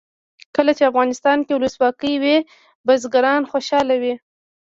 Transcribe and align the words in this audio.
کله 0.55 0.71
چې 0.77 0.83
افغانستان 0.91 1.37
کې 1.45 1.53
ولسواکي 1.55 2.13
وي 2.23 2.37
بزګران 2.87 3.41
خوشحاله 3.51 3.95
وي. 4.01 4.13